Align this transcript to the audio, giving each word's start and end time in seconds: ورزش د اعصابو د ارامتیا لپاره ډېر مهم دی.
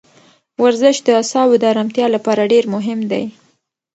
ورزش 0.63 0.95
د 1.03 1.07
اعصابو 1.17 1.55
د 1.61 1.63
ارامتیا 1.73 2.07
لپاره 2.15 2.49
ډېر 2.51 2.65
مهم 2.75 2.99
دی. 3.11 3.23